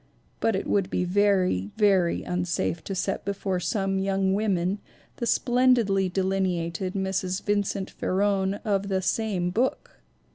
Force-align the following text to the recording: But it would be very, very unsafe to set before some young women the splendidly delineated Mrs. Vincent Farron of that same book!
But 0.39 0.55
it 0.55 0.65
would 0.65 0.89
be 0.89 1.05
very, 1.05 1.69
very 1.77 2.23
unsafe 2.23 2.83
to 2.85 2.95
set 2.95 3.23
before 3.23 3.59
some 3.59 3.99
young 3.99 4.33
women 4.33 4.79
the 5.17 5.27
splendidly 5.27 6.09
delineated 6.09 6.93
Mrs. 6.95 7.43
Vincent 7.43 7.91
Farron 7.91 8.55
of 8.65 8.87
that 8.87 9.03
same 9.03 9.51
book! 9.51 9.99